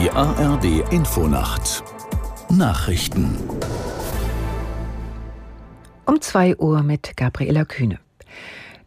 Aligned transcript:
Die 0.00 0.10
ARD 0.10 0.90
Infonacht 0.92 1.84
Nachrichten 2.48 3.36
um 6.06 6.18
2 6.18 6.56
Uhr 6.56 6.82
mit 6.82 7.18
Gabriela 7.18 7.66
Kühne. 7.66 7.98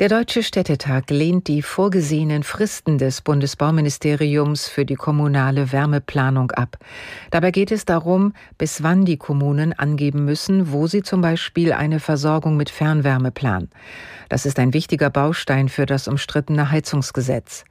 Der 0.00 0.08
Deutsche 0.08 0.42
Städtetag 0.42 1.04
lehnt 1.10 1.46
die 1.46 1.62
vorgesehenen 1.62 2.42
Fristen 2.42 2.98
des 2.98 3.20
Bundesbauministeriums 3.20 4.68
für 4.68 4.84
die 4.84 4.96
kommunale 4.96 5.70
Wärmeplanung 5.70 6.50
ab. 6.50 6.76
Dabei 7.30 7.52
geht 7.52 7.70
es 7.70 7.84
darum, 7.84 8.32
bis 8.58 8.82
wann 8.82 9.04
die 9.04 9.16
Kommunen 9.16 9.74
angeben 9.74 10.24
müssen, 10.24 10.72
wo 10.72 10.88
sie 10.88 11.02
zum 11.02 11.20
Beispiel 11.20 11.72
eine 11.72 12.00
Versorgung 12.00 12.56
mit 12.56 12.68
Fernwärme 12.68 13.30
planen. 13.30 13.70
Das 14.28 14.44
ist 14.44 14.58
ein 14.58 14.74
wichtiger 14.74 15.08
Baustein 15.08 15.68
für 15.68 15.86
das 15.86 16.08
umstrittene 16.08 16.72
Heizungsgesetz. 16.72 17.64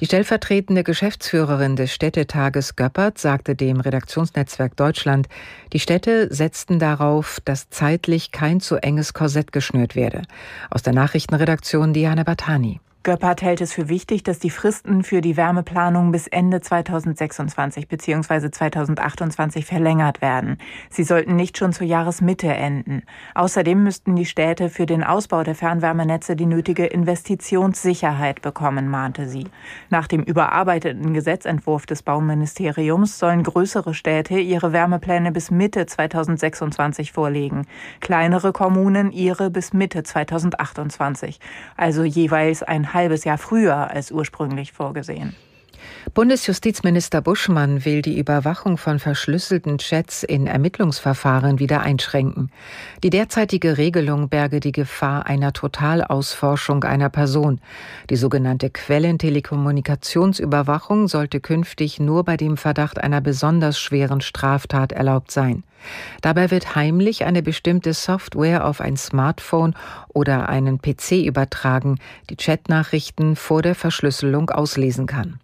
Die 0.00 0.06
stellvertretende 0.06 0.84
Geschäftsführerin 0.84 1.74
des 1.74 1.92
Städtetages 1.92 2.76
Göppert 2.76 3.18
sagte 3.18 3.56
dem 3.56 3.80
Redaktionsnetzwerk 3.80 4.76
Deutschland, 4.76 5.28
die 5.72 5.80
Städte 5.80 6.32
setzten 6.32 6.78
darauf, 6.78 7.40
dass 7.44 7.68
zeitlich 7.70 8.30
kein 8.30 8.60
zu 8.60 8.76
enges 8.76 9.12
Korsett 9.12 9.50
geschnürt 9.50 9.96
werde. 9.96 10.22
Aus 10.70 10.82
der 10.82 10.92
Nachrichtenredaktion 10.92 11.92
Diana 11.92 12.22
Batani. 12.22 12.80
Göppert 13.08 13.40
hält 13.40 13.62
es 13.62 13.72
für 13.72 13.88
wichtig, 13.88 14.22
dass 14.22 14.38
die 14.38 14.50
Fristen 14.50 15.02
für 15.02 15.22
die 15.22 15.38
Wärmeplanung 15.38 16.12
bis 16.12 16.26
Ende 16.26 16.60
2026 16.60 17.88
bzw. 17.88 18.50
2028 18.50 19.64
verlängert 19.64 20.20
werden. 20.20 20.58
Sie 20.90 21.04
sollten 21.04 21.34
nicht 21.34 21.56
schon 21.56 21.72
zur 21.72 21.86
Jahresmitte 21.86 22.48
enden. 22.48 23.04
Außerdem 23.34 23.82
müssten 23.82 24.14
die 24.14 24.26
Städte 24.26 24.68
für 24.68 24.84
den 24.84 25.02
Ausbau 25.02 25.42
der 25.42 25.54
Fernwärmenetze 25.54 26.36
die 26.36 26.44
nötige 26.44 26.84
Investitionssicherheit 26.84 28.42
bekommen, 28.42 28.88
mahnte 28.88 29.26
sie. 29.26 29.46
Nach 29.88 30.06
dem 30.06 30.22
überarbeiteten 30.22 31.14
Gesetzentwurf 31.14 31.86
des 31.86 32.02
Bauministeriums 32.02 33.18
sollen 33.18 33.42
größere 33.42 33.94
Städte 33.94 34.38
ihre 34.38 34.74
Wärmepläne 34.74 35.32
bis 35.32 35.50
Mitte 35.50 35.86
2026 35.86 37.12
vorlegen, 37.12 37.66
kleinere 38.00 38.52
Kommunen 38.52 39.12
ihre 39.12 39.48
bis 39.48 39.72
Mitte 39.72 40.02
2028, 40.02 41.40
also 41.78 42.04
jeweils 42.04 42.62
ein 42.62 42.92
halbes 42.98 43.24
Jahr 43.24 43.38
früher 43.38 43.90
als 43.90 44.10
ursprünglich 44.10 44.72
vorgesehen. 44.72 45.34
Bundesjustizminister 46.14 47.20
Buschmann 47.20 47.84
will 47.84 48.02
die 48.02 48.18
Überwachung 48.18 48.78
von 48.78 48.98
verschlüsselten 48.98 49.78
Chats 49.78 50.22
in 50.22 50.46
Ermittlungsverfahren 50.46 51.58
wieder 51.58 51.82
einschränken. 51.82 52.50
Die 53.02 53.10
derzeitige 53.10 53.78
Regelung 53.78 54.28
berge 54.28 54.60
die 54.60 54.72
Gefahr 54.72 55.26
einer 55.26 55.52
Totalausforschung 55.52 56.84
einer 56.84 57.08
Person. 57.08 57.60
Die 58.10 58.16
sogenannte 58.16 58.70
Quellentelekommunikationsüberwachung 58.70 61.08
sollte 61.08 61.40
künftig 61.40 62.00
nur 62.00 62.24
bei 62.24 62.36
dem 62.36 62.56
Verdacht 62.56 62.98
einer 62.98 63.20
besonders 63.20 63.78
schweren 63.78 64.20
Straftat 64.20 64.92
erlaubt 64.92 65.30
sein. 65.30 65.62
Dabei 66.20 66.50
wird 66.50 66.74
heimlich 66.74 67.24
eine 67.24 67.42
bestimmte 67.42 67.94
Software 67.94 68.66
auf 68.66 68.80
ein 68.80 68.96
Smartphone 68.96 69.74
oder 70.08 70.48
einen 70.48 70.80
PC 70.80 71.24
übertragen, 71.24 71.98
die 72.30 72.36
Chatnachrichten 72.36 73.36
vor 73.36 73.62
der 73.62 73.74
Verschlüsselung 73.74 74.50
auslesen 74.50 75.06
kann. 75.06 75.40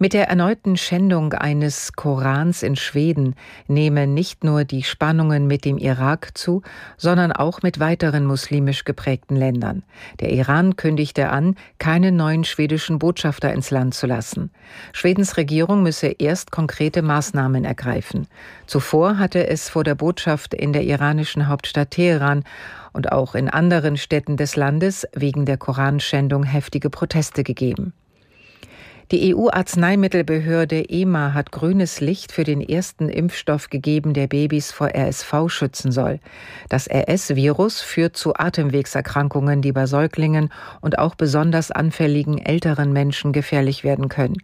Mit 0.00 0.12
der 0.12 0.28
erneuten 0.28 0.76
Schändung 0.76 1.32
eines 1.32 1.92
Korans 1.92 2.62
in 2.62 2.76
Schweden 2.76 3.34
nehmen 3.66 4.14
nicht 4.14 4.44
nur 4.44 4.62
die 4.62 4.84
Spannungen 4.84 5.48
mit 5.48 5.64
dem 5.64 5.76
Irak 5.76 6.38
zu, 6.38 6.62
sondern 6.96 7.32
auch 7.32 7.62
mit 7.62 7.80
weiteren 7.80 8.24
muslimisch 8.24 8.84
geprägten 8.84 9.34
Ländern. 9.34 9.82
Der 10.20 10.30
Iran 10.30 10.76
kündigte 10.76 11.30
an, 11.30 11.56
keinen 11.80 12.14
neuen 12.14 12.44
schwedischen 12.44 13.00
Botschafter 13.00 13.52
ins 13.52 13.72
Land 13.72 13.94
zu 13.94 14.06
lassen. 14.06 14.52
Schwedens 14.92 15.36
Regierung 15.36 15.82
müsse 15.82 16.06
erst 16.06 16.52
konkrete 16.52 17.02
Maßnahmen 17.02 17.64
ergreifen. 17.64 18.28
Zuvor 18.68 19.18
hatte 19.18 19.48
es 19.48 19.68
vor 19.68 19.82
der 19.82 19.96
Botschaft 19.96 20.54
in 20.54 20.72
der 20.72 20.84
iranischen 20.84 21.48
Hauptstadt 21.48 21.90
Teheran 21.90 22.44
und 22.92 23.10
auch 23.10 23.34
in 23.34 23.48
anderen 23.48 23.96
Städten 23.96 24.36
des 24.36 24.54
Landes 24.54 25.08
wegen 25.12 25.44
der 25.44 25.56
Koranschändung 25.56 26.44
heftige 26.44 26.88
Proteste 26.88 27.42
gegeben. 27.42 27.94
Die 29.10 29.34
EU-Arzneimittelbehörde 29.34 30.90
EMA 30.90 31.32
hat 31.32 31.50
grünes 31.50 32.02
Licht 32.02 32.30
für 32.30 32.44
den 32.44 32.60
ersten 32.60 33.08
Impfstoff 33.08 33.70
gegeben, 33.70 34.12
der 34.12 34.26
Babys 34.26 34.70
vor 34.70 34.90
RSV 34.94 35.48
schützen 35.48 35.92
soll. 35.92 36.20
Das 36.68 36.90
RS-Virus 36.90 37.80
führt 37.80 38.18
zu 38.18 38.34
Atemwegserkrankungen, 38.34 39.62
die 39.62 39.72
bei 39.72 39.86
Säuglingen 39.86 40.52
und 40.82 40.98
auch 40.98 41.14
besonders 41.14 41.70
anfälligen 41.70 42.36
älteren 42.36 42.92
Menschen 42.92 43.32
gefährlich 43.32 43.82
werden 43.82 44.10
können. 44.10 44.36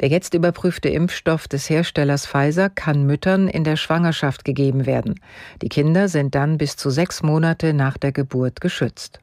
Der 0.00 0.08
jetzt 0.08 0.34
überprüfte 0.34 0.88
Impfstoff 0.88 1.46
des 1.46 1.70
Herstellers 1.70 2.26
Pfizer 2.26 2.70
kann 2.70 3.06
Müttern 3.06 3.46
in 3.46 3.62
der 3.62 3.76
Schwangerschaft 3.76 4.44
gegeben 4.44 4.84
werden. 4.84 5.20
Die 5.62 5.68
Kinder 5.68 6.08
sind 6.08 6.34
dann 6.34 6.58
bis 6.58 6.76
zu 6.76 6.90
sechs 6.90 7.22
Monate 7.22 7.72
nach 7.72 7.98
der 7.98 8.10
Geburt 8.10 8.60
geschützt. 8.60 9.20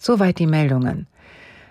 Soweit 0.00 0.40
die 0.40 0.48
Meldungen. 0.48 1.06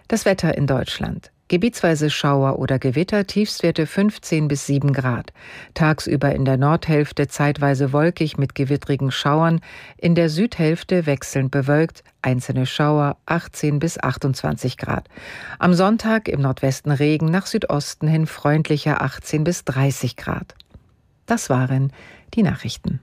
Das 0.07 0.23
Wetter 0.23 0.57
in 0.57 0.67
Deutschland. 0.67 1.31
Gebietsweise 1.49 2.11
Schauer 2.11 2.59
oder 2.59 2.77
Gewitter, 2.77 3.25
Tiefstwerte 3.25 3.87
15 3.87 4.47
bis 4.47 4.67
7 4.67 4.93
Grad. 4.93 5.33
Tagsüber 5.73 6.33
in 6.33 6.45
der 6.45 6.57
Nordhälfte 6.57 7.27
zeitweise 7.27 7.91
wolkig 7.91 8.37
mit 8.37 8.53
gewittrigen 8.53 9.09
Schauern, 9.09 9.59
in 9.97 10.13
der 10.13 10.29
Südhälfte 10.29 11.07
wechselnd 11.07 11.49
bewölkt, 11.49 12.03
einzelne 12.21 12.67
Schauer 12.67 13.17
18 13.25 13.79
bis 13.79 13.97
28 13.97 14.77
Grad. 14.77 15.09
Am 15.57 15.73
Sonntag 15.73 16.27
im 16.27 16.39
Nordwesten 16.39 16.91
Regen, 16.91 17.31
nach 17.31 17.47
Südosten 17.47 18.07
hin 18.07 18.27
freundlicher 18.27 19.01
18 19.01 19.43
bis 19.43 19.65
30 19.65 20.17
Grad. 20.17 20.53
Das 21.25 21.49
waren 21.49 21.91
die 22.35 22.43
Nachrichten. 22.43 22.99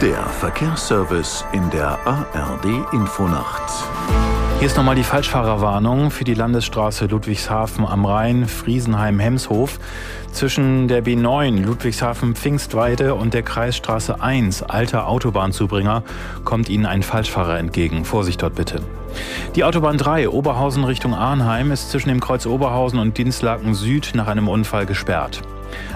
Der 0.00 0.22
Verkehrsservice 0.26 1.44
in 1.50 1.70
der 1.70 1.98
ARD 2.06 2.66
Infonacht. 2.92 3.64
Hier 4.60 4.68
ist 4.68 4.76
nochmal 4.76 4.94
die 4.94 5.02
Falschfahrerwarnung 5.02 6.12
für 6.12 6.22
die 6.22 6.34
Landesstraße 6.34 7.06
Ludwigshafen 7.06 7.84
am 7.84 8.06
Rhein, 8.06 8.46
Friesenheim-Hemshof. 8.46 9.80
Zwischen 10.30 10.86
der 10.86 11.02
B9 11.02 11.64
Ludwigshafen-Pfingstweide 11.64 13.16
und 13.16 13.34
der 13.34 13.42
Kreisstraße 13.42 14.20
1, 14.20 14.62
alter 14.62 15.08
Autobahnzubringer, 15.08 16.04
kommt 16.44 16.68
Ihnen 16.68 16.86
ein 16.86 17.02
Falschfahrer 17.02 17.58
entgegen. 17.58 18.04
Vorsicht 18.04 18.40
dort 18.40 18.54
bitte. 18.54 18.80
Die 19.56 19.64
Autobahn 19.64 19.98
3 19.98 20.28
Oberhausen 20.28 20.84
Richtung 20.84 21.12
Arnheim 21.12 21.72
ist 21.72 21.90
zwischen 21.90 22.10
dem 22.10 22.20
Kreuz 22.20 22.46
Oberhausen 22.46 23.00
und 23.00 23.18
Dienstlaken 23.18 23.74
Süd 23.74 24.12
nach 24.14 24.28
einem 24.28 24.46
Unfall 24.46 24.86
gesperrt. 24.86 25.42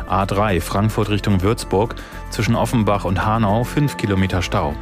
A3 0.08 0.60
Frankfurt 0.60 1.10
Richtung 1.10 1.42
Würzburg 1.42 1.94
zwischen 2.30 2.56
Offenbach 2.56 3.04
und 3.04 3.24
Hanau 3.24 3.64
5 3.64 3.96
Kilometer 3.96 4.42
Stau. 4.42 4.74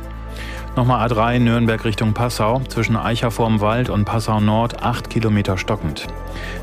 Nochmal 0.77 1.09
A3 1.09 1.41
Nürnberg 1.41 1.85
Richtung 1.85 2.15
Passau 2.15 2.63
zwischen 2.69 2.97
Eicher 2.97 3.33
vorm 3.33 3.61
Wald 3.61 3.91
und 3.91 4.05
Passau 4.05 4.41
Nord 4.41 4.83
8 4.83 5.11
Kilometer 5.11 5.59
stockend. 5.59 6.07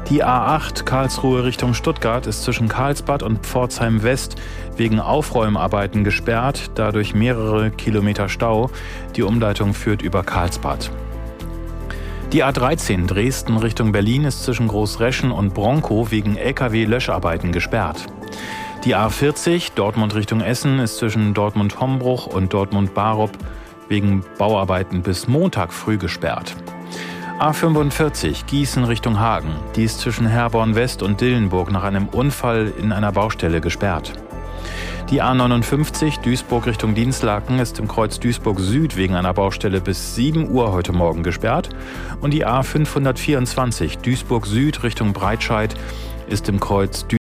Die 0.10 0.24
A8 0.24 0.86
Karlsruhe 0.86 1.44
Richtung 1.44 1.74
Stuttgart 1.74 2.26
ist 2.26 2.44
zwischen 2.44 2.70
Karlsbad 2.70 3.22
und 3.22 3.46
Pforzheim 3.46 4.04
West 4.04 4.38
wegen 4.78 5.02
Aufräumarbeiten 5.02 6.06
gesperrt, 6.06 6.72
dadurch 6.76 7.16
mehrere 7.16 7.70
Kilometer 7.70 8.30
Stau. 8.30 8.70
Die 9.18 9.24
Umleitung 9.24 9.74
führt 9.74 10.02
über 10.02 10.24
Karlsbad. 10.24 10.90
Die 12.32 12.44
A13 12.44 13.08
Dresden 13.08 13.58
Richtung 13.58 13.92
Berlin 13.92 14.24
ist 14.24 14.44
zwischen 14.44 14.68
Großreschen 14.68 15.32
und 15.32 15.54
Bronco 15.54 16.12
wegen 16.12 16.38
Lkw-Löscharbeiten 16.38 17.52
gesperrt. 17.52 18.08
Die 18.84 18.96
A40 18.96 19.74
Dortmund 19.76 20.16
Richtung 20.16 20.42
Essen 20.42 20.80
ist 20.80 20.98
zwischen 20.98 21.34
Dortmund-Hombruch 21.34 22.28
und 22.28 22.54
Dortmund-Barup 22.54 23.32
wegen 23.90 24.24
Bauarbeiten 24.38 25.02
bis 25.02 25.28
Montag 25.28 25.74
früh 25.74 25.98
gesperrt. 25.98 26.56
A45 27.40 28.46
Gießen 28.46 28.84
Richtung 28.84 29.20
Hagen. 29.20 29.56
Die 29.76 29.84
ist 29.84 30.00
zwischen 30.00 30.26
Herborn 30.26 30.76
West 30.76 31.04
und 31.04 31.22
Dillenburg 31.22 31.72
nach 31.72 31.84
einem 31.84 32.08
Unfall 32.08 32.74
in 32.80 32.92
einer 32.92 33.12
Baustelle 33.12 33.62
gesperrt. 33.62 34.14
Die 35.12 35.22
A59 35.22 36.22
Duisburg 36.22 36.66
Richtung 36.66 36.96
Dienstlaken 36.96 37.60
ist 37.60 37.80
im 37.80 37.88
Kreuz 37.88 38.20
Duisburg 38.20 38.60
Süd 38.60 38.98
wegen 38.98 39.16
einer 39.16 39.34
Baustelle 39.34 39.82
bis 39.82 40.16
7 40.16 40.50
Uhr 40.50 40.72
heute 40.72 40.94
Morgen 40.94 41.24
gesperrt. 41.24 41.70
Und 42.22 42.32
die 42.32 42.46
A524 42.46 44.02
Duisburg 44.02 44.46
Süd 44.46 44.84
Richtung 44.84 45.14
Breitscheid 45.14 45.76
ist 46.28 46.50
im 46.50 46.60
Kreuz 46.60 47.02
Duisburg 47.02 47.27